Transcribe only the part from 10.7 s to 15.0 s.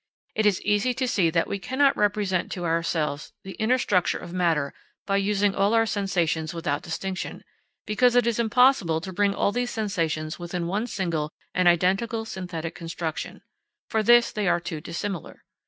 single and identical synthetic construction: for this they are too